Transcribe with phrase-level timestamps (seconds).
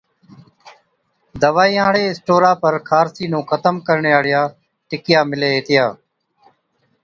[1.41, 4.41] دوائِيان هاڙي اسٽورا پر خارسي نُون ختم ڪرڻي هاڙِيا
[4.89, 5.85] ٽِڪِيا مِلي هِتِيا۔